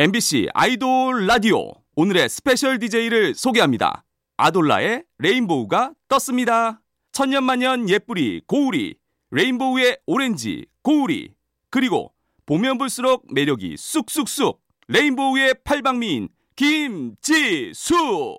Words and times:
MBC 0.00 0.48
아이돌 0.54 1.26
라디오. 1.26 1.74
오늘의 1.94 2.30
스페셜 2.30 2.78
DJ를 2.78 3.34
소개합니다. 3.34 4.06
아돌라의 4.38 5.04
레인보우가 5.18 5.92
떴습니다. 6.08 6.80
천년만년 7.12 7.86
예쁘리 7.90 8.40
고우리. 8.46 8.94
레인보우의 9.30 9.98
오렌지 10.06 10.64
고우리. 10.80 11.34
그리고 11.68 12.14
보면 12.46 12.78
볼수록 12.78 13.26
매력이 13.30 13.76
쑥쑥쑥. 13.76 14.62
레인보우의 14.88 15.56
팔방미인 15.64 16.30
김지숙 16.56 18.38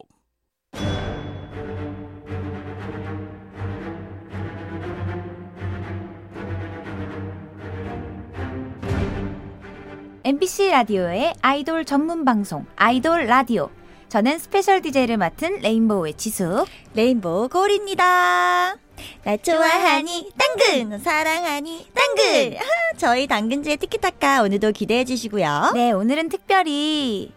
MBC 10.23 10.69
라디오의 10.69 11.33
아이돌 11.41 11.83
전문 11.83 12.23
방송 12.25 12.65
아이돌 12.75 13.25
라디오. 13.25 13.69
저는 14.09 14.37
스페셜 14.37 14.81
DJ를 14.81 15.17
맡은 15.17 15.61
레인보우의 15.61 16.13
지숙. 16.15 16.67
레인보우 16.93 17.49
고우리입니다. 17.49 18.75
나 19.23 19.37
좋아하니 19.41 20.31
당근 20.37 20.99
사랑하니 20.99 21.87
당근 21.95 22.55
아, 22.59 22.61
저희 22.97 23.25
당근즈의 23.25 23.77
티키타카 23.77 24.43
오늘도 24.43 24.73
기대해 24.73 25.05
주시고요. 25.05 25.71
네, 25.73 25.91
오늘은 25.91 26.29
특별히 26.29 27.31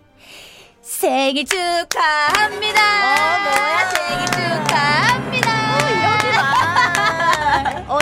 생일 0.83 1.47
축하합니다. 1.47 2.81
어, 2.83 3.39
뭐야? 3.45 3.91
생일 3.95 4.27
축하합니다. 4.27 5.34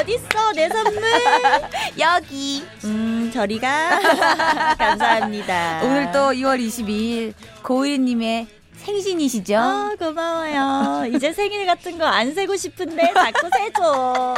어딨어 0.02 0.52
내 0.54 0.68
선물? 0.68 1.02
여기. 1.98 2.64
음 2.84 3.30
저리가 3.32 4.00
감사합니다. 4.78 5.80
오늘 5.84 6.10
또 6.12 6.30
2월 6.32 6.58
22일 6.60 7.34
고일님의 7.62 8.46
생신이시죠? 8.76 9.56
아 9.56 9.90
고마워요. 9.96 11.06
이제 11.14 11.32
생일 11.32 11.66
같은 11.66 11.98
거 11.98 12.04
안 12.04 12.34
세고 12.34 12.56
싶은데 12.56 13.12
자꾸 13.14 13.48
세줘. 13.56 14.34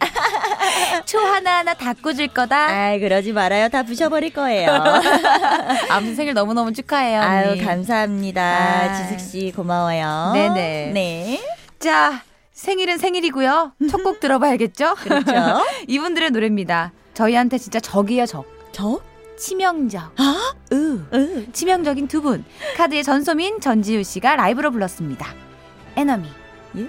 초 1.04 1.18
하나하나 1.18 1.74
다 1.74 1.92
꽂을 1.92 2.28
거다. 2.28 2.56
아 2.56 2.98
그러지 2.98 3.32
말아요. 3.32 3.68
다 3.68 3.82
부셔버릴 3.82 4.32
거예요. 4.32 4.70
아무튼 5.90 6.14
생일 6.16 6.32
너무너무 6.32 6.72
축하해요. 6.72 7.20
아유 7.20 7.50
언니. 7.50 7.62
감사합니다. 7.62 8.42
아. 8.42 8.94
지숙 9.08 9.20
씨 9.20 9.52
고마워요. 9.54 10.30
네네. 10.32 10.90
네. 10.94 11.40
자, 11.78 12.22
생일은 12.54 12.98
생일이고요. 12.98 13.72
첫 13.90 14.02
곡 14.02 14.20
들어봐야겠죠? 14.20 14.94
그렇죠. 15.02 15.32
이분들의 15.88 16.30
노래입니다. 16.30 16.92
저희한테 17.12 17.58
진짜 17.58 17.80
적이에요, 17.80 18.26
적. 18.26 18.44
저? 18.72 19.00
치명적. 19.36 20.14
으. 20.72 20.74
으. 21.12 21.52
치명적인 21.52 22.06
두 22.08 22.22
분. 22.22 22.44
카드의 22.76 23.02
전소민, 23.02 23.60
전지우 23.60 24.02
씨가 24.04 24.36
라이브로 24.36 24.70
불렀습니다. 24.70 25.26
에너미. 25.96 26.28
예. 26.78 26.88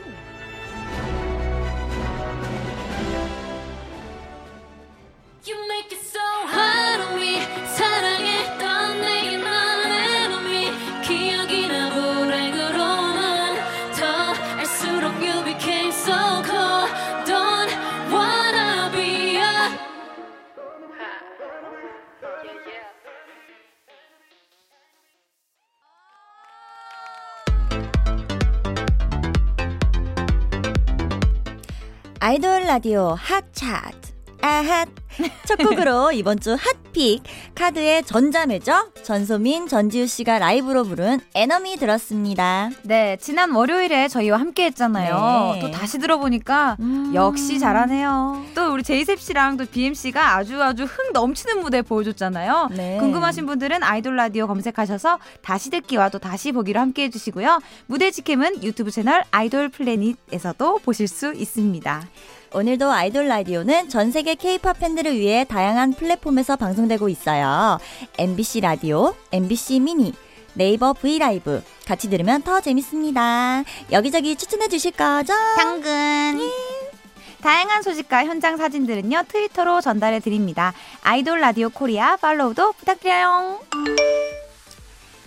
아이돌 32.27 32.63
라디오 32.63 33.13
핫 33.19 33.53
차트. 33.53 34.14
아핫. 34.45 34.87
첫 35.45 35.57
곡으로 35.57 36.11
이번 36.13 36.39
주 36.39 36.55
hot 36.55 36.84
pick 36.84 37.23
KARD의 37.55 38.03
전자매죠. 38.03 38.91
전소민, 39.01 39.67
전지우 39.67 40.05
씨가 40.05 40.37
라이브로 40.37 40.83
부른 40.83 41.19
Enemy 41.33 41.77
들었습니다. 41.77 42.69
네, 42.83 43.17
지난 43.19 43.51
월요일에 43.51 44.07
저희와 44.07 44.39
함께 44.39 44.65
했잖아요. 44.65 45.53
네. 45.53 45.59
또 45.61 45.71
다시 45.71 45.97
들어보니까 45.97 46.77
음. 46.79 47.11
역시 47.15 47.59
잘하네요. 47.59 48.45
또 48.53 48.71
우리 48.71 48.83
제이셉 48.83 49.19
씨랑 49.19 49.57
또 49.57 49.65
BM 49.65 49.95
씨가 49.95 50.35
아주 50.35 50.61
아주 50.61 50.83
흥 50.83 51.13
넘치는 51.13 51.61
무대 51.61 51.81
보여줬잖아요. 51.81 52.69
네. 52.75 52.97
궁금하신 52.99 53.47
분들은 53.47 53.81
아이돌 53.81 54.15
라디오 54.15 54.45
검색하셔서 54.45 55.17
다시 55.41 55.71
듣기와 55.71 56.09
또 56.09 56.19
다시 56.19 56.51
보기로 56.51 56.79
함께 56.79 57.03
해주시고요. 57.05 57.61
무대 57.87 58.11
직캠은 58.11 58.63
유튜브 58.63 58.91
채널 58.91 59.23
아이돌 59.31 59.69
플래닛에서도 59.69 60.79
보실 60.79 61.07
수 61.07 61.33
있습니다. 61.33 62.03
오늘도 62.55 62.89
아이돌 62.89 63.27
라디오는 63.27 63.89
전 63.89 64.11
세계 64.11 64.33
K-팝 64.33 64.79
팬들을 64.79 65.19
위해 65.19 65.43
다양한 65.43 65.91
플랫폼에서 65.91 66.55
방송되고 66.55 67.09
있어요. 67.09 67.79
MBC 68.17 68.61
라디오, 68.61 69.13
MBC 69.33 69.81
미니, 69.81 70.13
네이버 70.53 70.93
V 70.93 71.19
라이브 71.19 71.61
같이 71.85 72.09
들으면 72.09 72.43
더 72.43 72.61
재밌습니다. 72.61 73.65
여기저기 73.91 74.37
추천해 74.37 74.69
주실 74.69 74.91
거죠? 74.91 75.33
당근. 75.57 76.49
다양한 77.41 77.83
소식과 77.83 78.23
현장 78.23 78.55
사진들은요 78.55 79.23
트위터로 79.27 79.81
전달해 79.81 80.21
드립니다. 80.21 80.73
아이돌 81.03 81.41
라디오 81.41 81.67
코리아 81.67 82.15
팔로우도 82.15 82.71
부탁드려요. 82.71 83.59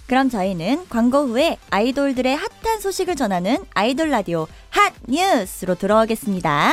그럼 0.07 0.31
저희는 0.31 0.89
광고 0.89 1.27
후에 1.27 1.59
아이돌들의 1.69 2.35
핫한 2.35 2.81
소식을 2.81 3.17
전하는 3.17 3.59
아이돌 3.75 4.09
라디오 4.09 4.47
핫 4.71 4.95
뉴스로 5.07 5.75
돌아오겠습니다. 5.75 6.73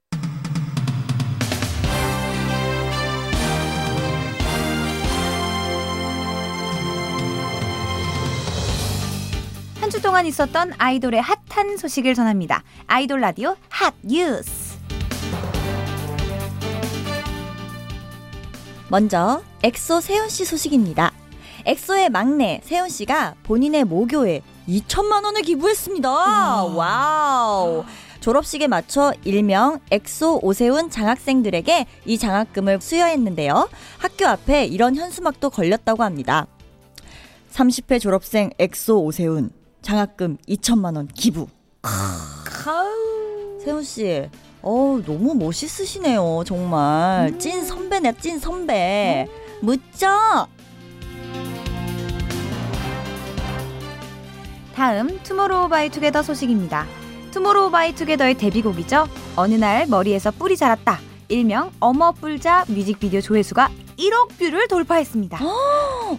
동안 10.01 10.25
있었던 10.25 10.73
아이돌의 10.77 11.21
핫한 11.21 11.77
소식을 11.77 12.15
전합니다. 12.15 12.63
아이돌 12.87 13.21
라디오 13.21 13.55
핫 13.69 13.93
뉴스. 14.03 14.77
먼저 18.89 19.41
엑소 19.63 20.01
세훈 20.01 20.27
씨 20.27 20.43
소식입니다. 20.43 21.13
엑소의 21.65 22.09
막내 22.09 22.61
세훈 22.63 22.89
씨가 22.89 23.35
본인의 23.43 23.85
모교에 23.85 24.41
2천만 24.67 25.23
원을 25.23 25.43
기부했습니다. 25.43 26.09
와우. 26.09 27.85
졸업식에 28.19 28.67
맞춰 28.67 29.13
일명 29.23 29.79
엑소 29.91 30.39
오세훈 30.43 30.89
장학생들에게 30.89 31.85
이 32.05 32.17
장학금을 32.17 32.81
수여했는데요. 32.81 33.69
학교 33.97 34.27
앞에 34.27 34.65
이런 34.65 34.95
현수막도 34.95 35.51
걸렸다고 35.51 36.03
합니다. 36.03 36.47
30회 37.51 37.99
졸업생 37.99 38.49
엑소 38.59 39.03
오세훈 39.03 39.51
장학금 39.81 40.37
2천만 40.47 40.95
원 40.95 41.07
기부. 41.07 41.47
세훈 43.63 43.83
씨, 43.83 44.29
어 44.61 44.99
너무 45.05 45.35
멋있으시네요. 45.35 46.43
정말 46.45 47.37
찐 47.39 47.65
선배네, 47.65 48.13
찐 48.19 48.39
선배. 48.39 49.27
묻죠? 49.61 50.07
다음 54.75 55.19
투모로우바이투게더 55.23 56.23
소식입니다. 56.23 56.85
투모로우바이투게더의 57.31 58.35
데뷔곡이죠. 58.35 59.07
어느 59.35 59.53
날 59.55 59.85
머리에서 59.87 60.31
뿔이 60.31 60.57
자랐다. 60.57 60.99
일명 61.27 61.71
어머 61.79 62.11
뿔자 62.11 62.65
뮤직비디오 62.67 63.21
조회수가 63.21 63.69
1억 64.01 64.29
뷰를 64.39 64.67
돌파했습니다. 64.67 65.39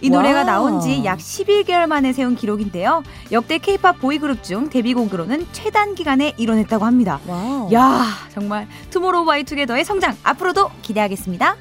이 0.01 0.09
노래가. 0.09 0.43
나온 0.43 0.79
지 0.79 1.03
약 1.03 1.19
11개월 1.19 1.87
만에 1.87 2.13
세운 2.13 2.35
기록인데요. 2.35 3.03
역대 3.31 3.57
케이팝 3.57 3.99
보이그룹 3.99 4.41
중 4.43 4.69
데뷔 4.69 4.93
곡으로는 4.93 5.47
최단 5.51 5.95
기간에 5.95 6.33
이뤄냈다고 6.37 6.85
합니다. 6.85 7.19
와우. 7.27 7.71
야 7.73 8.05
정말 8.33 8.67
투모로우 8.89 9.25
바이 9.25 9.43
투게더의 9.43 9.83
성장 9.83 10.15
앞으로도 10.23 10.69
기대하겠습니다. 10.81 11.55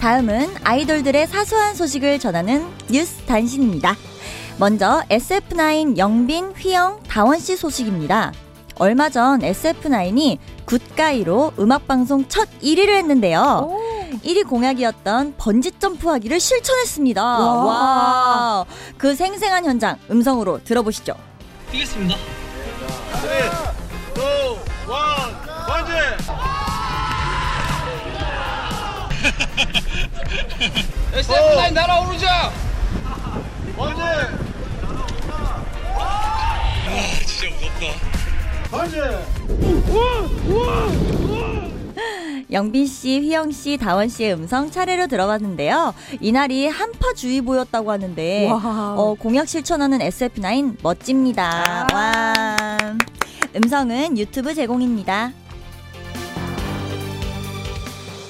다음은 0.00 0.48
아이돌들의 0.62 1.26
사소한 1.26 1.74
소식을 1.74 2.18
전하는 2.20 2.64
뉴스 2.88 3.16
단신입니다. 3.24 3.96
먼저 4.58 5.02
SF9 5.10 5.98
영빈, 5.98 6.52
휘영, 6.56 7.00
다원 7.08 7.38
씨 7.40 7.56
소식입니다. 7.56 8.32
얼마 8.78 9.08
전 9.08 9.40
SF9이 9.40 10.38
굿가이로 10.66 11.54
음악방송 11.58 12.28
첫 12.28 12.48
1위를 12.60 12.96
했는데요. 12.96 13.70
1위 14.24 14.46
공약이었던 14.48 15.34
번지 15.38 15.70
점프하기를 15.78 16.38
실천했습니다. 16.40 17.22
와. 17.22 17.64
와. 17.64 18.64
그 18.98 19.14
생생한 19.14 19.64
현장 19.64 19.98
음성으로 20.10 20.62
들어보시죠. 20.64 21.14
뛰겠습니다. 21.70 22.16
SF9 31.12 31.72
날아오르자! 31.72 32.52
진짜 37.26 37.54
무섭다. 37.56 38.15
영빈 42.50 42.86
씨, 42.86 43.20
휘영 43.20 43.50
씨, 43.50 43.76
다원 43.76 44.08
씨의 44.08 44.34
음성 44.34 44.70
차례로 44.70 45.08
들어봤는데요. 45.08 45.94
이날이 46.20 46.68
한파주의보였다고 46.68 47.90
하는데. 47.90 48.48
어, 48.50 49.14
공약 49.18 49.48
실천하는 49.48 49.98
SF9 49.98 50.76
멋집니다. 50.82 51.86
와. 51.92 52.34
음성은 53.56 54.16
유튜브 54.18 54.54
제공입니다. 54.54 55.32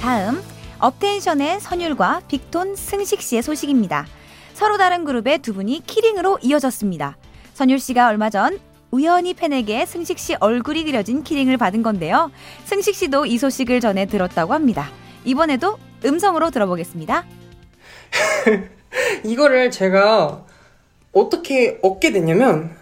다음 0.00 0.42
업텐션의 0.78 1.60
선율과 1.60 2.22
빅톤 2.28 2.76
승식 2.76 3.20
씨의 3.20 3.42
소식입니다. 3.42 4.06
서로 4.54 4.78
다른 4.78 5.04
그룹의 5.04 5.38
두 5.40 5.52
분이 5.52 5.82
키링으로 5.86 6.38
이어졌습니다. 6.42 7.16
선율 7.54 7.78
씨가 7.78 8.08
얼마 8.08 8.30
전 8.30 8.58
우연히 8.96 9.34
팬에게 9.34 9.84
승식 9.84 10.18
씨 10.18 10.36
얼굴이 10.40 10.84
그려진 10.84 11.22
키링을 11.22 11.58
받은 11.58 11.82
건데요. 11.82 12.30
승식 12.64 12.94
씨도 12.94 13.26
이 13.26 13.36
소식을 13.36 13.80
전해 13.80 14.06
들었다고 14.06 14.54
합니다. 14.54 14.90
이번에도 15.26 15.78
음성으로 16.02 16.50
들어보겠습니다. 16.50 17.26
이거를 19.22 19.70
제가 19.70 20.46
어떻게 21.12 21.78
얻게 21.82 22.10
됐냐면 22.10 22.74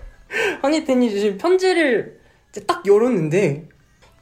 허니텐이 0.62 1.10
주신 1.10 1.36
편지를 1.36 2.18
딱 2.66 2.86
열었는데 2.86 3.68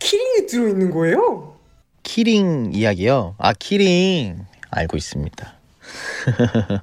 키링이 0.00 0.46
들어있는 0.48 0.90
거예요. 0.90 1.54
키링 2.02 2.72
이야기요? 2.75 3.37
아, 3.38 3.52
키링. 3.52 4.44
알고 4.70 4.96
있습니다. 4.96 5.54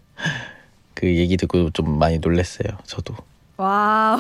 그 0.95 1.07
얘기 1.07 1.35
듣고 1.35 1.69
좀 1.71 1.99
많이 1.99 2.19
놀랐어요, 2.19 2.77
저도. 2.85 3.13
와우. 3.57 4.19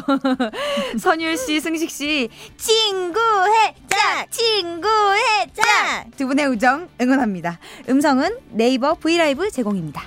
선율 0.99 1.37
씨, 1.37 1.59
승식 1.59 1.89
씨, 1.89 2.29
친구하자, 2.57 4.25
친구하자. 4.29 6.05
두 6.15 6.27
분의 6.27 6.47
우정 6.47 6.87
응원합니다. 7.01 7.59
음성은 7.89 8.37
네이버 8.51 8.93
브이라이브 8.93 9.49
제공입니다. 9.49 10.03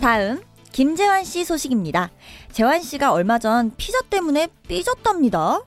다음 0.00 0.40
김재환 0.72 1.24
씨 1.24 1.44
소식입니다. 1.44 2.10
재환 2.52 2.82
씨가 2.82 3.12
얼마 3.12 3.38
전 3.38 3.72
피자 3.78 3.98
때문에 4.02 4.48
삐졌답니다. 4.68 5.60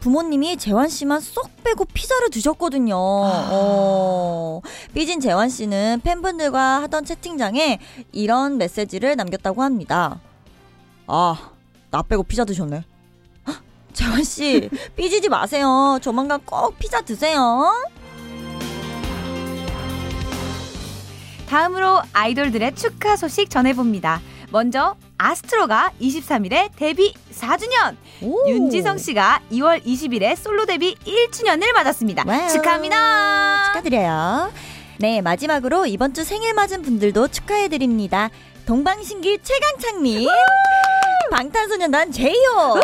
부모님이 0.00 0.56
재환 0.56 0.88
씨만 0.88 1.20
쏙 1.20 1.48
빼고 1.62 1.84
피자를 1.86 2.28
드셨거든요. 2.30 2.96
어. 2.98 4.60
삐진 4.94 5.20
재환 5.20 5.48
씨는 5.48 6.00
팬분들과 6.02 6.82
하던 6.82 7.04
채팅장에 7.04 7.78
이런 8.10 8.58
메시지를 8.58 9.14
남겼다고 9.14 9.62
합니다. 9.62 10.20
아, 11.06 11.50
나 11.90 12.02
빼고 12.02 12.24
피자 12.24 12.44
드셨네. 12.44 12.84
헉, 13.46 13.56
재환 13.92 14.24
씨, 14.24 14.68
삐지지 14.96 15.28
마세요. 15.28 15.98
조만간 16.02 16.40
꼭 16.44 16.76
피자 16.80 17.00
드세요. 17.00 17.70
다음으로 21.48 22.02
아이돌들의 22.12 22.74
축하 22.74 23.14
소식 23.14 23.48
전해봅니다. 23.48 24.20
먼저 24.54 24.94
아스트로가 25.18 25.90
23일에 26.00 26.70
데뷔 26.76 27.12
4주년, 27.32 27.96
오. 28.22 28.48
윤지성 28.48 28.98
씨가 28.98 29.40
2월 29.50 29.84
20일에 29.84 30.36
솔로 30.36 30.64
데뷔 30.64 30.94
1주년을 30.94 31.72
맞았습니다. 31.72 32.22
와우. 32.24 32.48
축하합니다. 32.50 33.64
축하드려요. 33.66 34.52
네, 34.98 35.20
마지막으로 35.22 35.86
이번 35.86 36.14
주 36.14 36.22
생일 36.22 36.54
맞은 36.54 36.82
분들도 36.82 37.26
축하해드립니다. 37.28 38.30
동방신기 38.64 39.40
최강창민, 39.42 40.28
방탄소년단 41.32 42.12
제이홉, 42.12 42.80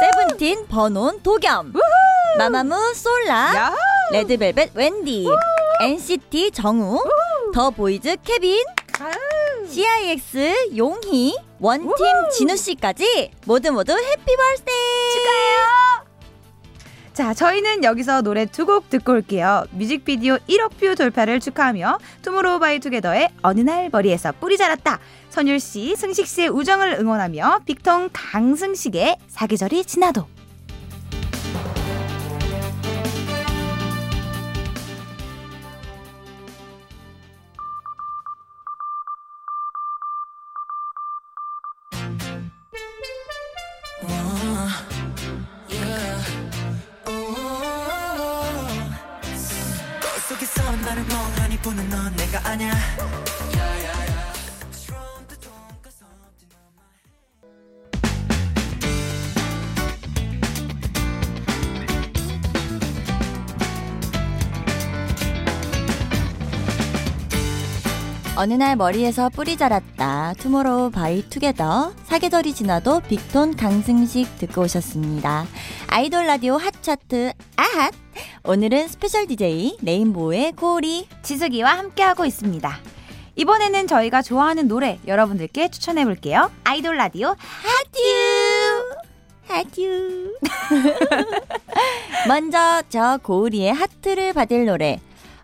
세븐틴 0.00 0.66
버논 0.68 1.22
도겸, 1.22 1.72
마마무 2.36 2.92
솔라, 2.94 3.54
야호! 3.56 3.74
레드벨벳 4.12 4.72
웬디, 4.74 5.26
NCT 5.80 6.50
정우, 6.50 7.02
더 7.54 7.70
보이즈 7.70 8.16
케빈, 8.22 8.62
CIX 9.68 10.76
용희, 10.76 11.36
원팀 11.60 11.90
진우 12.36 12.56
씨까지 12.56 13.30
모두 13.46 13.72
모두 13.72 13.92
Happy 13.92 14.36
Birthday. 14.36 14.74
축하해요. 15.14 16.06
자, 17.14 17.32
저희는 17.32 17.82
여기서 17.82 18.20
노래 18.22 18.44
두 18.46 18.66
곡 18.66 18.90
듣고 18.90 19.12
올게요. 19.12 19.64
뮤직비디오 19.70 20.36
1억 20.48 20.78
뷰 20.78 20.94
돌파를 20.94 21.40
축하하며 21.40 21.98
투모로우바이투게더의 22.22 23.30
어느 23.42 23.60
날 23.60 23.88
머리에서 23.90 24.32
뿔이 24.32 24.56
자랐다. 24.58 25.00
선율 25.30 25.58
씨, 25.60 25.94
승식 25.96 26.26
씨의 26.26 26.48
우정을 26.48 26.96
응원하며 27.00 27.60
빅톤 27.66 28.10
강승식의 28.12 29.16
사계절이 29.28 29.84
지나도. 29.86 30.26
보는 51.66 51.88
넌 51.88 52.14
내가 52.14 52.48
아냐 52.48 52.70
어느 68.38 68.52
날 68.52 68.76
머리에서 68.76 69.30
뿔이 69.30 69.56
자랐다. 69.56 70.34
투모로우 70.34 70.90
바이 70.90 71.22
투게더. 71.28 71.94
사계절이 72.04 72.54
지나도 72.54 73.00
빅톤 73.00 73.56
강승식 73.56 74.38
듣고 74.38 74.62
오셨습니다. 74.62 75.46
아이돌 75.88 76.26
라디오 76.26 76.58
핫 76.58 76.75
차트 76.86 77.32
아핫. 77.56 77.92
오늘은 78.44 78.86
스페셜 78.86 79.26
DJ 79.26 79.78
레인보우의 79.82 80.52
고우리. 80.52 81.08
지숙이와 81.22 81.78
함께하고 81.78 82.24
있습니다. 82.24 82.78
이번에는 83.34 83.88
저희가 83.88 84.22
좋아하는 84.22 84.68
노래 84.68 85.00
여러분들께 85.04 85.72
추천해 85.72 86.04
볼게요. 86.04 86.48
아이돌 86.62 86.96
라디오 86.96 87.30
하튜. 87.30 87.98
하튜. 89.48 90.38
먼저 92.28 92.84
저 92.88 93.18
고우리의 93.20 93.72
하트를 93.74 94.32
받을 94.32 94.66
노래. 94.66 95.00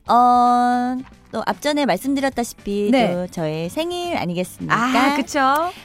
어, 0.08 0.96
또 1.32 1.42
앞전에 1.46 1.86
말씀드렸다시피 1.86 2.90
네. 2.92 3.12
또 3.12 3.26
저의 3.26 3.70
생일 3.70 4.18
아니겠습니까? 4.18 4.74
아, 4.76 5.16
그쵸? 5.16 5.40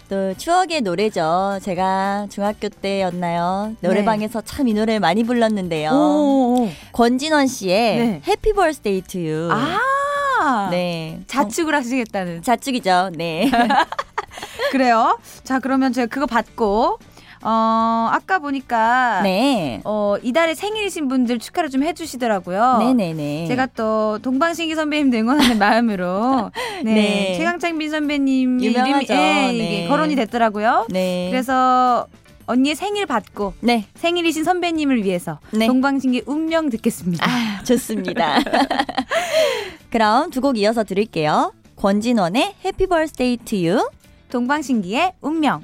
또 0.10 0.34
추억의 0.38 0.82
노래죠. 0.82 1.60
제가 1.64 2.28
중학교 2.30 2.68
때였나요? 2.68 3.76
노래방에서 3.80 4.42
참 4.42 4.66
이 4.66 4.74
노래 4.74 5.00
많이 5.00 5.24
불렀는데요. 5.24 5.92
오. 5.92 6.70
권진원 6.92 7.48
씨의 7.48 7.98
네. 7.98 8.22
Happy 8.28 8.52
Birthday 8.54 9.02
To 9.02 9.20
You. 9.26 9.50
아. 9.52 10.68
네. 10.70 11.22
자축을 11.28 11.74
하시겠다는. 11.74 12.44
자축이죠. 12.44 13.12
네. 13.16 13.50
그래요. 14.72 15.18
자, 15.44 15.60
그러면 15.60 15.94
제가 15.94 16.08
그거 16.08 16.26
받고, 16.26 17.00
어, 17.44 18.10
아까 18.12 18.40
보니까, 18.40 19.22
네. 19.24 19.82
어, 19.86 20.16
이달에 20.24 20.56
생일이신 20.56 21.08
분들 21.08 21.40
축하를 21.40 21.70
좀 21.70 21.84
해주시더라고요. 21.84 22.78
네네네. 22.80 23.48
제가 23.48 23.68
또 23.76 24.20
동방신기 24.22 24.76
선배님도 24.76 25.18
응원하는 25.18 25.58
마음으로 25.60 26.52
네, 26.84 26.94
네. 26.94 27.34
최강창빈 27.38 27.90
선배님. 27.92 28.60
이름이 28.60 28.92
예, 28.92 29.02
이게 29.04 29.14
네. 29.14 29.88
거론이 29.88 30.16
됐더라고요. 30.16 30.88
네. 30.90 31.28
그래서 31.32 32.08
언니의 32.48 32.76
생일 32.76 33.06
받고 33.06 33.54
네. 33.60 33.86
생일이신 33.96 34.44
선배님을 34.44 35.04
위해서 35.04 35.40
네. 35.52 35.68
동방신기 35.68 36.24
운명 36.28 36.70
듣겠습니다. 36.70 37.26
아, 37.30 37.64
좋습니다. 37.64 38.40
그럼 39.92 40.30
두 40.32 40.42
곡 40.42 40.58
이어서 40.58 40.84
들을게요. 40.84 41.54
권진원의 41.76 42.56
해피 42.66 42.88
버스데이 42.88 43.38
투 43.46 43.56
유. 43.64 43.90
동방신기의 44.32 45.14
운명. 45.22 45.62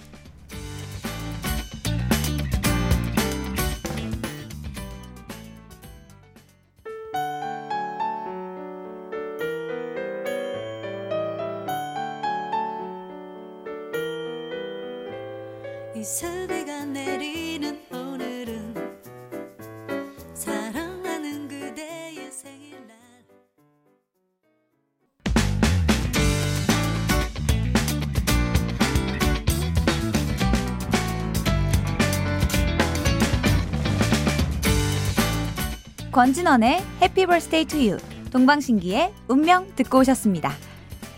권진원의 36.13 36.79
Happy 37.01 37.25
Birthday 37.25 37.65
To 37.65 37.83
You. 37.87 37.97
동방신기의 38.31 39.11
운명 39.27 39.67
듣고 39.75 39.99
오셨습니다. 39.99 40.53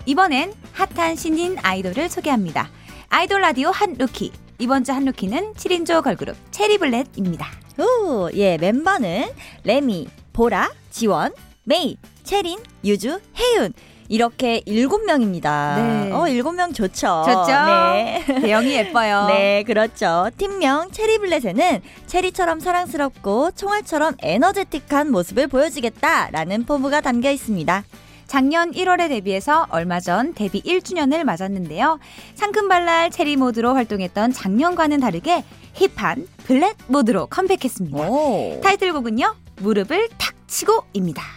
이번엔 0.06 0.54
핫한 0.72 1.18
신인 1.18 1.58
아이돌을 1.62 2.08
소개합니다. 2.10 2.70
아이돌 3.10 3.42
라디오 3.42 3.70
한 3.72 3.96
루키. 3.98 4.32
이번 4.58 4.86
주 4.86 4.94
한 4.94 5.04
루키는 5.04 5.54
7인조 5.56 6.02
걸그룹 6.02 6.38
체리블렛입니다. 6.52 7.46
오, 7.78 8.30
예, 8.36 8.58
멤버는 8.58 9.28
레미, 9.66 10.08
보라, 10.32 10.72
지원, 10.92 11.34
메이, 11.66 11.98
채린, 12.24 12.58
유주, 12.86 13.20
혜윤. 13.38 13.74
이렇게 14.08 14.62
일곱 14.66 15.06
명입니다. 15.06 15.76
네. 15.78 16.12
어, 16.12 16.28
일곱 16.28 16.54
명 16.54 16.74
좋죠. 16.74 17.24
좋죠? 17.26 17.66
네. 17.66 18.24
대형이 18.42 18.74
예뻐요. 18.74 19.28
네, 19.34 19.64
그렇죠. 19.64 20.30
팀명 20.38 20.92
체리블렛에는 20.92 21.82
체리처럼 22.08 22.60
사랑스럽고 22.60 23.52
총알처럼 23.52 24.16
에너제틱한 24.22 25.12
모습을 25.12 25.48
보여주겠다라는 25.48 26.66
포부가 26.66 27.02
담겨 27.02 27.32
있습니다. 27.32 27.84
작년 28.28 28.72
1월에 28.72 29.08
데뷔해서 29.08 29.68
얼마 29.70 30.00
전 30.00 30.34
데뷔 30.34 30.62
1주년을 30.62 31.24
맞았는데요. 31.24 32.00
상큼발랄 32.36 33.12
체리 33.12 33.36
모드로 33.36 33.76
활동했던 33.76 34.34
작년과는 34.34 35.00
다르게 35.00 35.44
hip한 35.74 36.28
블랙 36.46 36.76
모드로 36.88 37.28
컴백했습니다. 37.28 38.10
오. 38.10 38.60
타이틀곡은요. 38.62 39.36
무릎을 39.58 40.10
탁 40.18 40.34
치고입니다. 40.48 41.35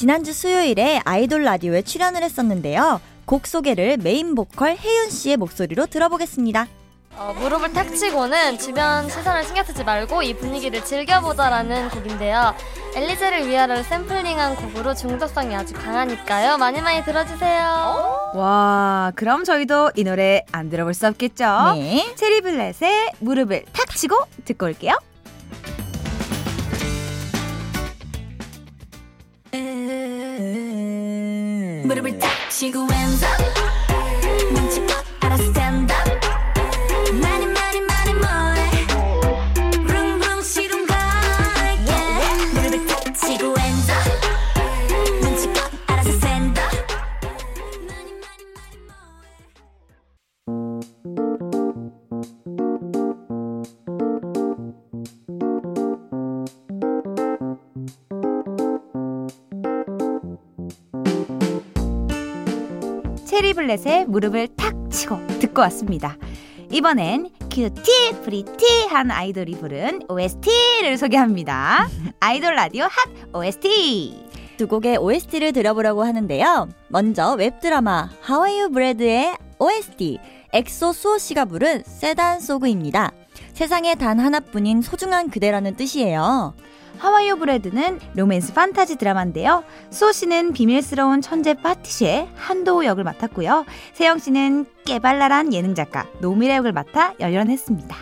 지난주 0.00 0.32
수요일에 0.32 1.02
아이돌 1.04 1.44
라디오에 1.44 1.82
출연을 1.82 2.22
했었는데요. 2.22 3.02
곡 3.26 3.46
소개를 3.46 3.98
메인 3.98 4.34
보컬 4.34 4.74
혜윤 4.78 5.10
씨의 5.10 5.36
목소리로 5.36 5.88
들어보겠습니다. 5.88 6.68
어, 7.16 7.34
무릎을 7.38 7.74
탁 7.74 7.94
치고는 7.94 8.56
주변 8.56 9.10
시선을 9.10 9.44
신경 9.44 9.62
쓰지 9.62 9.84
말고 9.84 10.22
이 10.22 10.32
분위기를 10.32 10.82
즐겨보자라는 10.82 11.90
곡인데요. 11.90 12.54
엘리제를 12.94 13.46
위하여 13.46 13.82
샘플링한 13.82 14.56
곡으로 14.56 14.94
중독성이 14.94 15.54
아주 15.54 15.74
강하니까요. 15.74 16.56
많이 16.56 16.80
많이 16.80 17.04
들어주세요. 17.04 18.30
와, 18.36 19.12
그럼 19.16 19.44
저희도 19.44 19.90
이 19.96 20.04
노래 20.04 20.46
안 20.50 20.70
들어볼 20.70 20.94
수 20.94 21.08
없겠죠? 21.08 21.74
네. 21.74 22.14
체리블렛의 22.16 23.12
무릎을 23.18 23.64
탁 23.74 23.94
치고 23.94 24.16
듣고 24.46 24.64
올게요. 24.64 24.96
무릎을 31.90 32.20
탁 32.20 32.30
치고 32.50 32.82
up 33.24 33.49
체리블렛의 63.40 64.06
무릎을 64.06 64.48
탁 64.48 64.74
치고 64.90 65.26
듣고 65.40 65.62
왔습니다. 65.62 66.16
이번엔 66.70 67.30
cutie 67.50 68.12
pretty한 68.22 69.10
아이돌이 69.10 69.52
부른 69.52 70.02
OST를 70.10 70.98
소개합니다. 70.98 71.88
아이돌 72.20 72.54
라디오 72.54 72.84
핫 72.84 72.90
OST. 73.34 74.26
두 74.58 74.68
곡의 74.68 74.98
OST를 74.98 75.52
들어보려고 75.52 76.04
하는데요. 76.04 76.68
먼저 76.88 77.32
웹드라마 77.32 78.10
How 78.28 78.46
Are 78.46 78.60
You 78.60 78.72
Bread의 78.72 79.36
OST 79.58 80.18
엑소 80.52 80.92
수호 80.92 81.16
씨가 81.16 81.46
부른 81.46 81.82
세단 81.86 82.40
소그입니다. 82.40 83.10
세상에 83.54 83.94
단 83.94 84.20
하나뿐인 84.20 84.82
소중한 84.82 85.30
그대라는 85.30 85.76
뜻이에요. 85.76 86.52
How 87.00 87.36
Are 87.36 87.48
You 87.48 87.61
Bread는 87.61 87.98
로맨스 88.14 88.52
판타지 88.52 88.96
드라마인데요. 88.96 89.64
수호 89.88 90.12
씨는 90.12 90.52
비밀스러운 90.52 91.22
천재 91.22 91.54
파티시에 91.54 92.28
한도우 92.36 92.84
역을 92.84 93.04
맡았고요. 93.04 93.64
세영 93.94 94.18
씨는 94.18 94.66
깨발랄한 94.84 95.54
예능 95.54 95.74
작가 95.74 96.06
노미래 96.20 96.56
역을 96.56 96.72
맡아 96.72 97.14
열연했습니다. 97.18 97.96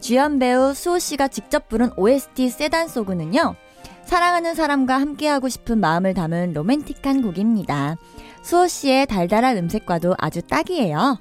주연 0.00 0.38
배우 0.38 0.74
수호 0.74 0.98
씨가 0.98 1.28
직접 1.28 1.70
부른 1.70 1.90
OST 1.96 2.50
세단 2.50 2.88
소그는요. 2.88 3.56
사랑하는 4.04 4.54
사람과 4.54 5.00
함께하고 5.00 5.48
싶은 5.48 5.78
마음을 5.78 6.12
담은 6.12 6.52
로맨틱한 6.52 7.22
곡입니다. 7.22 7.96
수호 8.42 8.66
씨의 8.66 9.06
달달한 9.06 9.56
음색과도 9.56 10.14
아주 10.18 10.42
딱이에요. 10.42 11.18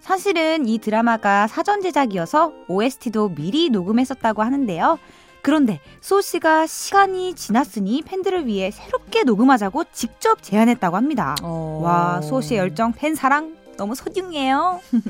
사실은 0.00 0.66
이 0.66 0.78
드라마가 0.78 1.46
사전 1.46 1.80
제작이어서 1.80 2.52
OST도 2.68 3.34
미리 3.34 3.70
녹음했었다고 3.70 4.42
하는데요. 4.42 4.98
그런데 5.42 5.80
수호 6.00 6.20
씨가 6.20 6.66
시간이 6.66 7.34
지났으니 7.34 8.02
팬들을 8.02 8.46
위해 8.46 8.70
새롭게 8.70 9.24
녹음하자고 9.24 9.84
직접 9.92 10.42
제안했다고 10.42 10.96
합니다. 10.96 11.34
어. 11.42 11.80
와, 11.82 12.20
수호 12.22 12.40
씨의 12.40 12.58
열정, 12.58 12.92
팬 12.92 13.14
사랑 13.14 13.56
너무 13.76 13.94
소중해요. 13.94 14.80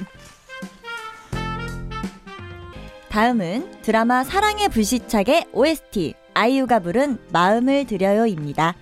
다음은 3.08 3.82
드라마 3.82 4.22
사랑의 4.22 4.68
불시착의 4.68 5.46
OST 5.52 6.14
아이유가 6.34 6.78
부른 6.78 7.18
마음을 7.32 7.84
드려요입니다. 7.86 8.76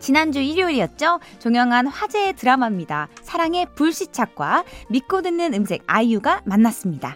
지난주 0.00 0.40
일요일이었죠. 0.40 1.20
종영한 1.38 1.86
화제의 1.86 2.34
드라마입니다. 2.34 3.08
사랑의 3.22 3.66
불시착과 3.74 4.64
믿고 4.90 5.22
듣는 5.22 5.54
음색 5.54 5.82
아이유가 5.86 6.42
만났습니다. 6.44 7.14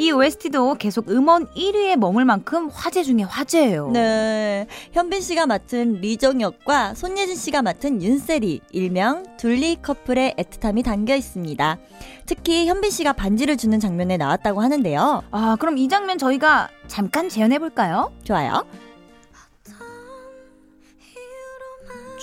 이 0.00 0.12
OST도 0.12 0.76
계속 0.76 1.10
음원 1.10 1.46
1위에 1.48 1.94
머물 1.94 2.24
만큼 2.24 2.70
화제 2.72 3.02
중에 3.02 3.22
화제예요. 3.22 3.90
네. 3.90 4.66
현빈 4.92 5.20
씨가 5.20 5.44
맡은 5.44 6.00
리정혁과 6.00 6.94
손예진 6.94 7.36
씨가 7.36 7.60
맡은 7.60 8.00
윤세리, 8.00 8.62
일명 8.70 9.26
둘리 9.36 9.76
커플의 9.76 10.36
애틋함이 10.38 10.84
담겨 10.84 11.14
있습니다. 11.14 11.78
특히 12.24 12.66
현빈 12.66 12.90
씨가 12.90 13.12
반지를 13.12 13.58
주는 13.58 13.78
장면에 13.78 14.16
나왔다고 14.16 14.62
하는데요. 14.62 15.22
아, 15.32 15.56
그럼 15.60 15.76
이 15.76 15.86
장면 15.86 16.16
저희가 16.16 16.70
잠깐 16.86 17.28
재현해 17.28 17.58
볼까요? 17.58 18.10
좋아요. 18.24 18.64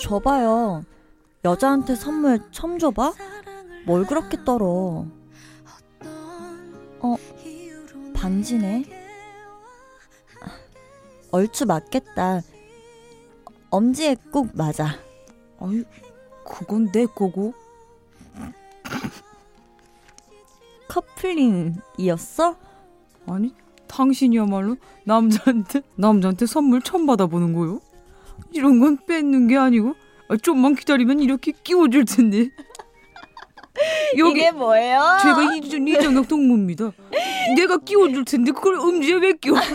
줘봐요. 0.00 0.82
여자한테 1.44 1.94
선물 1.94 2.40
처음 2.50 2.80
줘봐? 2.80 3.12
뭘 3.86 4.04
그렇게 4.04 4.36
떨어? 4.44 5.06
어, 7.00 7.16
반지네. 8.18 8.84
얼추 11.30 11.66
맞겠다. 11.66 12.40
엄지에 13.70 14.16
꼭 14.32 14.48
맞아. 14.54 14.98
아유, 15.60 15.84
그건 16.44 16.90
내 16.90 17.06
거고. 17.06 17.54
커플링이었어? 20.88 22.56
아니, 23.26 23.54
당신이야말로 23.86 24.76
남자한테 25.04 25.82
남자한테 25.94 26.46
선물 26.46 26.82
처음 26.82 27.06
받아보는 27.06 27.52
거요? 27.52 27.80
이런 28.50 28.80
건 28.80 28.98
뺏는 29.06 29.46
게 29.46 29.56
아니고 29.56 29.94
아, 30.28 30.36
좀만 30.36 30.74
기다리면 30.74 31.20
이렇게 31.20 31.52
끼워줄 31.52 32.04
텐데. 32.04 32.50
여기 34.16 34.30
이게 34.40 34.50
뭐예요? 34.50 35.18
제가 35.22 35.54
이준 35.56 35.86
이정혁 35.88 36.28
동무입니다. 36.28 36.92
내가 37.56 37.76
끼워줄 37.78 38.24
텐데 38.24 38.52
그걸 38.52 38.74
음지에 38.76 39.14
왜 39.16 39.32
끼워? 39.32 39.58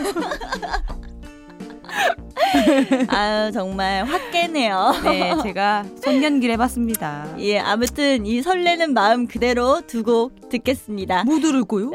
아유 3.08 3.52
정말 3.52 4.04
확 4.04 4.30
깨네요. 4.32 4.94
네, 5.04 5.34
제가 5.42 5.84
손연기를 6.02 6.54
해봤습니다. 6.54 7.34
예, 7.38 7.58
아무튼 7.58 8.26
이 8.26 8.42
설레는 8.42 8.94
마음 8.94 9.26
그대로 9.26 9.80
두 9.86 10.02
곡 10.04 10.48
듣겠습니다. 10.50 11.24
뭐 11.24 11.38
들을 11.40 11.64
거요? 11.64 11.90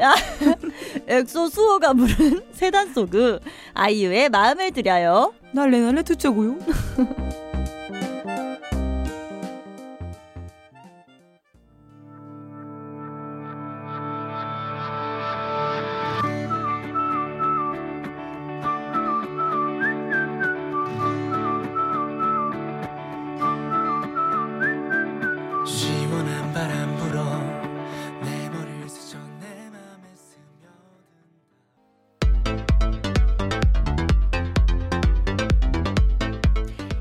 엑소 1.06 1.48
수호가 1.48 1.92
부른 1.92 2.42
세단 2.52 2.92
소그 2.94 3.40
아이유의 3.74 4.30
마음을 4.30 4.70
드려요. 4.72 5.32
날래 5.52 5.80
날래 5.80 6.02
듣자고요. 6.02 6.56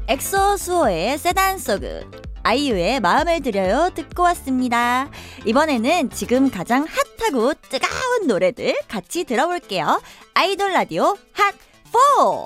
엑소 0.10 0.58
수호의 0.58 1.20
세단 1.20 1.60
소그 1.60 2.10
아이유의 2.42 3.00
마음을 3.00 3.42
드려요 3.42 3.92
듣고 3.94 4.24
왔습니다. 4.24 5.08
이번에는 5.46 6.10
지금 6.10 6.50
가장 6.50 6.88
hot하고 7.20 7.54
뜨거운 7.70 8.26
노래들 8.26 8.76
같이 8.88 9.24
들어볼게요. 9.24 10.02
아이돌 10.34 10.74
라디오 10.74 11.16
핫 11.34 11.54
4 11.92 12.46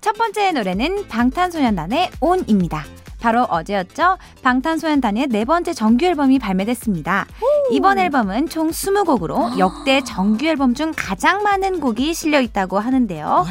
첫 0.00 0.12
번째 0.12 0.52
노래는 0.52 1.08
방탄소년단의 1.08 2.12
ON입니다. 2.20 2.84
바로 3.18 3.42
어제였죠. 3.42 4.18
방탄소년단의 4.42 5.26
네 5.30 5.44
번째 5.44 5.74
정규 5.74 6.04
앨범이 6.04 6.38
발매됐습니다. 6.38 7.26
이번 7.72 7.98
앨범은 7.98 8.48
총 8.48 8.70
20곡으로 8.70 9.58
역대 9.58 10.04
정규 10.04 10.46
앨범 10.46 10.74
중 10.74 10.92
가장 10.94 11.42
많은 11.42 11.80
곡이 11.80 12.14
실려 12.14 12.40
있다고 12.40 12.78
하는데요. 12.78 13.44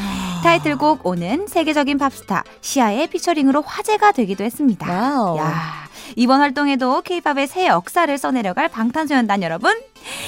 타이틀곡 0.46 1.08
ON은 1.08 1.48
세계적인 1.48 1.98
팝스타 1.98 2.44
Sia의 2.62 3.08
featuring으로 3.08 3.64
화제가 3.64 4.12
되기도 4.12 4.44
했습니다. 4.44 4.88
와우. 4.88 5.38
야, 5.40 5.88
이번 6.16 6.40
활동에도 6.40 7.02
K-팝의 7.02 7.48
새 7.48 7.66
역사를 7.66 8.16
써내려갈 8.16 8.70
방탄소년단 8.70 9.42
여러분 9.42 9.76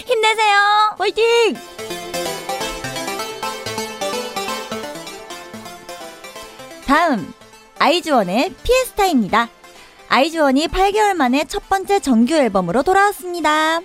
힘내세요. 0.07 0.55
화이팅! 0.97 1.53
다음 6.87 7.31
아이즈원의 7.77 8.55
피에스타입니다. 8.63 9.49
아이즈원이 10.09 10.65
8개월 10.69 11.13
만에 11.13 11.43
첫 11.43 11.69
번째 11.69 11.99
정규 11.99 12.33
앨범으로 12.33 12.81
돌아왔습니다. 12.81 13.81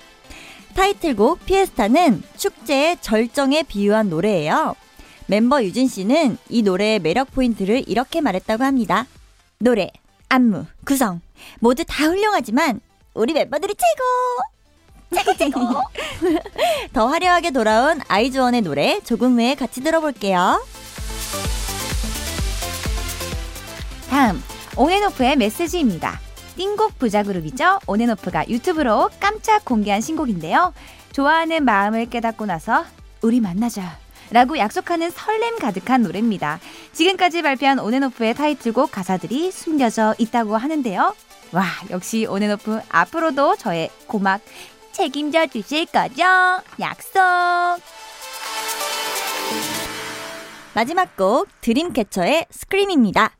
타이틀곡 0.74 1.44
피에스타는 1.44 2.22
축제의 2.38 3.02
절정에 3.02 3.64
비유한 3.64 4.08
노래예요. 4.08 4.76
멤버 5.32 5.62
유진 5.64 5.88
씨는 5.88 6.36
이 6.50 6.60
노래의 6.60 6.98
매력 6.98 7.32
포인트를 7.32 7.88
이렇게 7.88 8.20
말했다고 8.20 8.64
합니다. 8.64 9.06
노래, 9.56 9.90
안무, 10.28 10.66
구성 10.84 11.22
모두 11.58 11.84
다 11.86 12.04
훌륭하지만 12.04 12.82
우리 13.14 13.32
멤버들이 13.32 13.74
최고! 13.74 15.32
최고 15.32 15.34
최고! 15.38 15.60
더 16.92 17.06
화려하게 17.06 17.50
돌아온 17.52 18.02
아이즈원의 18.08 18.60
노래 18.60 19.00
조금 19.04 19.38
후에 19.38 19.54
같이 19.54 19.82
들어볼게요. 19.82 20.62
다음 24.10 24.42
온앤오프의 24.76 25.36
메시지입니다. 25.36 26.20
띵곡 26.58 26.98
부자 26.98 27.22
그룹이죠. 27.22 27.78
온앤오프가 27.86 28.50
유튜브로 28.50 29.08
깜짝 29.18 29.64
공개한 29.64 30.02
신곡인데요. 30.02 30.74
좋아하는 31.12 31.64
마음을 31.64 32.10
깨닫고 32.10 32.44
나서 32.44 32.84
우리 33.22 33.40
만나자. 33.40 34.01
라고 34.30 34.58
약속하는 34.58 35.10
설렘 35.10 35.58
가득한 35.58 36.02
노래입니다. 36.02 36.60
지금까지 36.92 37.42
발표한 37.42 37.78
온앤오프의 37.78 38.34
타이틀곡 38.34 38.90
가사들이 38.92 39.50
숨겨져 39.50 40.14
있다고 40.18 40.56
하는데요. 40.56 41.14
와, 41.52 41.64
역시 41.90 42.26
온앤오프 42.26 42.80
앞으로도 42.88 43.56
저의 43.56 43.90
고막 44.06 44.40
책임져 44.92 45.46
주실 45.46 45.86
거죠? 45.86 46.22
약속! 46.80 47.20
마지막 50.74 51.16
곡 51.16 51.48
드림캐쳐의 51.60 52.46
Scream입니다. 52.50 53.36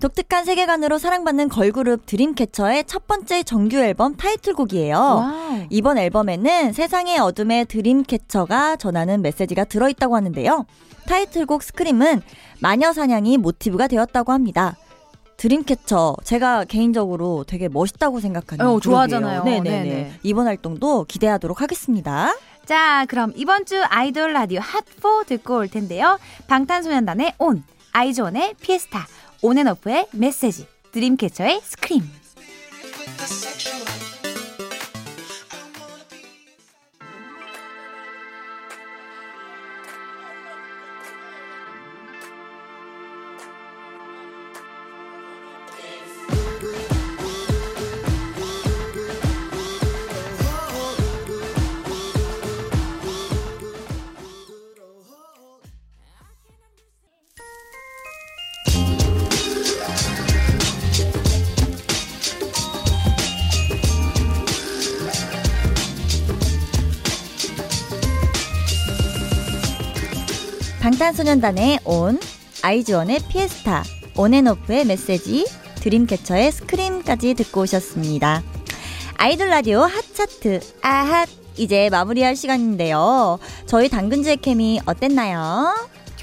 독특한 0.00 0.44
세계관으로 0.44 0.98
사랑받는 0.98 1.48
걸그룹 1.48 2.06
드림캐쳐의 2.06 2.84
첫 2.84 3.08
번째 3.08 3.42
정규 3.42 3.78
앨범 3.78 4.14
타이틀곡이에요. 4.16 4.96
와우. 4.96 5.66
이번 5.70 5.98
앨범에는 5.98 6.72
세상의 6.72 7.18
어둠에 7.18 7.64
드림캐쳐가 7.64 8.76
전하는 8.76 9.22
메시지가 9.22 9.64
들어있다고 9.64 10.14
하는데요. 10.14 10.66
타이틀곡 11.08 11.64
Scream은 11.64 12.22
마녀 12.60 12.92
사냥이 12.92 13.38
모티브가 13.38 13.88
되었다고 13.88 14.32
합니다. 14.32 14.76
드림캐쳐 15.36 16.16
제가 16.22 16.64
개인적으로 16.64 17.44
되게 17.46 17.68
멋있다고 17.68 18.20
생각하는 18.20 18.66
어. 18.66 18.78
좋아하잖아요. 18.78 19.42
네네네. 19.44 19.82
네네. 19.82 20.12
이번 20.22 20.46
활동도 20.46 21.04
기대하도록 21.04 21.60
하겠습니다. 21.60 22.34
자, 22.66 23.04
그럼 23.08 23.32
이번 23.34 23.64
주 23.64 23.82
아이돌 23.82 24.32
라디오 24.32 24.60
핫4 24.60 25.26
듣고 25.26 25.56
올 25.56 25.68
텐데요. 25.68 26.18
방탄소년단의 26.48 27.34
ON, 27.38 27.64
아이즈원의 27.92 28.54
Fiesta, 28.60 29.06
온앤오프의 29.42 30.08
메시지, 30.12 30.66
드림캐쳐의 30.92 31.60
Scream. 31.62 32.02
방탄소년단의 71.08 71.80
온, 71.84 72.20
아이즈원의 72.62 73.20
피에스타, 73.28 73.82
온앤오프의 74.16 74.84
메시지, 74.84 75.46
드림캐쳐의 75.76 76.52
스크림까지 76.52 77.32
듣고 77.34 77.62
오셨습니다. 77.62 78.42
아이돌 79.16 79.48
라디오 79.48 79.80
핫차트, 79.80 80.60
아핫! 80.82 81.28
이제 81.56 81.88
마무리할 81.90 82.36
시간인데요. 82.36 83.38
저희 83.64 83.88
당근즈의 83.88 84.36
케미 84.38 84.80
어땠나요? 84.84 85.74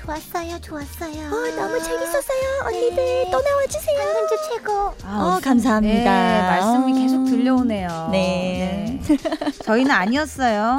좋았어요, 0.06 0.62
좋았어요. 0.62 1.30
너무 1.56 1.82
재밌었어요. 1.82 2.66
언니들 2.66 3.26
또 3.32 3.42
나와주세요. 3.42 3.98
당근즈 3.98 4.36
최고. 4.50 4.72
어, 5.04 5.40
감사합니다. 5.44 6.04
네, 6.04 6.42
말씀이 6.42 7.02
계속 7.02 7.26
들려오네요. 7.26 8.10
네. 8.12 9.00
네. 9.08 9.18
저희는 9.64 9.90
아니었어요. 9.92 10.78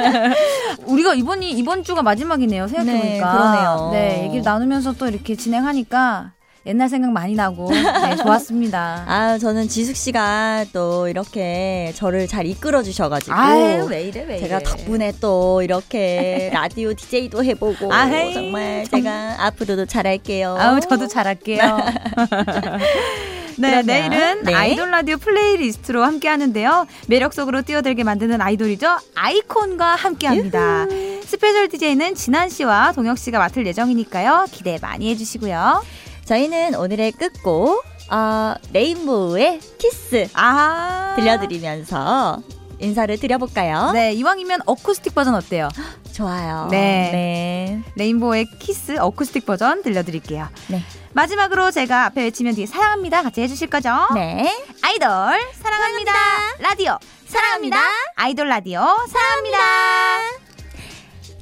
우리가 0.86 1.12
이번이 1.14 1.50
이번 1.52 1.82
주가 1.82 2.02
마지막이네요. 2.02 2.68
생각해보니까. 2.68 3.12
네, 3.12 3.20
그러네요. 3.20 3.90
네, 3.92 4.24
얘기를 4.24 4.42
나누면서 4.42 4.94
또 4.94 5.08
이렇게 5.08 5.36
진행하니까 5.36 6.32
옛날 6.64 6.88
생각 6.88 7.10
많이 7.10 7.34
나고 7.34 7.70
네, 7.70 8.16
좋았습니다. 8.16 9.04
아, 9.08 9.36
저는 9.38 9.68
지숙 9.68 9.96
씨가 9.96 10.66
또 10.72 11.08
이렇게 11.08 11.92
저를 11.96 12.28
잘 12.28 12.46
이끌어 12.46 12.84
주셔가지고. 12.84 13.34
아유, 13.34 13.86
왜 13.90 14.04
이래, 14.04 14.20
왜 14.22 14.36
이래. 14.38 14.40
제가 14.40 14.60
덕분에 14.60 15.12
또 15.20 15.62
이렇게 15.62 16.50
라디오 16.54 16.94
DJ도 16.94 17.42
해보고. 17.44 17.92
아이, 17.92 18.32
정말 18.32 18.84
제가 18.88 19.44
앞으로도 19.46 19.86
잘할게요. 19.86 20.56
아우, 20.56 20.78
저도 20.78 21.08
잘할게요. 21.08 21.78
네, 23.58 23.82
그러면, 23.82 23.86
내일은 23.86 24.42
네. 24.44 24.54
아이돌 24.54 24.88
라디오 24.88 25.16
playlist로 25.16 26.04
함께 26.04 26.28
하는데요. 26.28 26.86
매력 27.08 27.34
속으로 27.34 27.62
뛰어들게 27.62 28.04
만드는 28.04 28.40
아이돌이죠. 28.40 28.86
아이콘과 29.16 29.96
함께 29.96 30.28
합니다. 30.28 30.86
스페셜 31.24 31.68
DJ는 31.68 32.14
진환 32.14 32.48
씨와 32.48 32.92
동혁 32.92 33.18
씨가 33.18 33.40
맡을 33.40 33.66
예정이니까요. 33.66 34.46
기대 34.52 34.78
많이 34.80 35.10
해주시고요. 35.10 35.82
저희는 36.24 36.74
오늘의 36.74 37.12
끝곡, 37.12 37.84
어, 38.10 38.54
레인보우의 38.72 39.60
키스 39.78 40.28
아. 40.34 41.14
들려드리면서 41.16 42.42
인사를 42.78 43.16
드려볼까요? 43.18 43.92
네, 43.92 44.12
이왕이면 44.12 44.60
어쿠스틱 44.66 45.14
버전 45.14 45.34
어때요? 45.34 45.68
좋아요. 46.12 46.68
네. 46.70 47.10
네. 47.12 47.82
레인보우의 47.96 48.46
키스 48.58 48.98
어쿠스틱 48.98 49.46
버전 49.46 49.82
들려드릴게요. 49.82 50.48
네. 50.68 50.82
마지막으로 51.12 51.70
제가 51.70 52.06
앞에 52.06 52.22
외치면 52.22 52.54
뒤에 52.54 52.66
사랑합니다 52.66 53.22
같이 53.22 53.40
해주실 53.42 53.68
거죠? 53.68 53.90
네. 54.14 54.50
아이돌 54.82 55.08
사랑합니다. 55.54 56.12
라디오 56.58 56.98
사랑합니다. 57.26 57.78
아이돌 58.16 58.48
라디오 58.48 58.80
사랑합니다. 59.08 59.58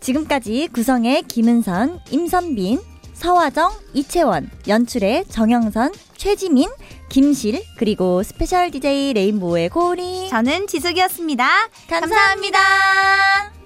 지금까지 0.01 0.69
구성의 0.73 1.23
김은선, 1.25 2.01
임선빈, 2.11 2.81
서화정, 3.21 3.71
이채원, 3.93 4.51
연출의 4.67 5.27
정영선, 5.27 5.93
최지민, 6.17 6.71
김실, 7.11 7.63
그리고 7.77 8.23
스페셜 8.23 8.71
DJ 8.71 9.13
레인보우의 9.13 9.69
우리. 9.69 10.31
저는 10.31 10.67
지숙이었습니다 10.67 11.47
감사합니다. 11.87 13.60